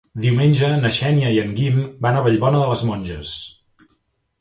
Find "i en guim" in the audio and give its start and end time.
1.35-1.79